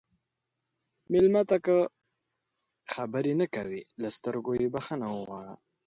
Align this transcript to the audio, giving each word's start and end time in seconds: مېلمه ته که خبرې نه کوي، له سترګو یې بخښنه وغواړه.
مېلمه 1.11 1.41
ته 1.49 1.57
که 1.65 1.75
خبرې 2.93 3.33
نه 3.41 3.47
کوي، 3.55 3.81
له 4.01 4.07
سترګو 4.17 4.51
یې 4.61 4.67
بخښنه 4.73 5.07
وغواړه. 5.11 5.53